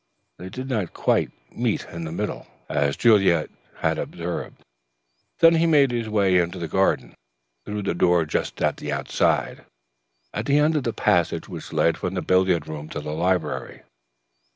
They 0.39 0.49
did 0.49 0.67
not 0.67 0.95
quite 0.95 1.29
meet 1.55 1.85
in 1.89 2.05
the 2.05 2.11
middle, 2.11 2.47
as 2.67 2.97
Juliet 2.97 3.51
had 3.81 3.99
observed. 3.99 4.63
Then 5.41 5.53
he 5.53 5.67
made 5.67 5.91
his 5.91 6.09
way 6.09 6.39
out 6.41 6.45
into 6.45 6.57
the 6.57 6.67
garden 6.67 7.13
through 7.65 7.83
the 7.83 7.93
door 7.93 8.25
just 8.25 8.59
outside, 8.63 9.63
at 10.33 10.47
the 10.47 10.57
end 10.57 10.75
of 10.75 10.85
the 10.85 10.91
passage 10.93 11.47
which 11.47 11.71
led 11.71 11.99
from 11.99 12.15
the 12.15 12.23
billiard 12.23 12.67
room 12.67 12.89
to 12.89 12.99
the 12.99 13.13
library. 13.13 13.83